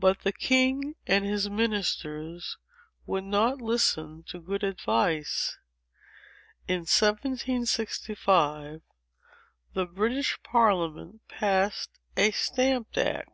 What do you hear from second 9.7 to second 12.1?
the British Parliament passed